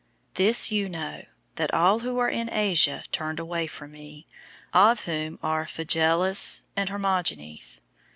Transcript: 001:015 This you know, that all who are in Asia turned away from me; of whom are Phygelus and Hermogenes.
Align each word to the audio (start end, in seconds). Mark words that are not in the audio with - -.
001:015 0.31 0.33
This 0.33 0.71
you 0.71 0.89
know, 0.89 1.21
that 1.57 1.71
all 1.75 1.99
who 1.99 2.17
are 2.17 2.27
in 2.27 2.49
Asia 2.51 3.03
turned 3.11 3.39
away 3.39 3.67
from 3.67 3.91
me; 3.91 4.25
of 4.73 5.01
whom 5.01 5.37
are 5.43 5.65
Phygelus 5.67 6.65
and 6.75 6.89
Hermogenes. 6.89 7.81